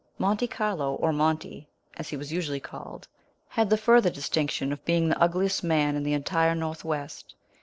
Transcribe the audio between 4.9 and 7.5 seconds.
the ugliest man in the entire north west.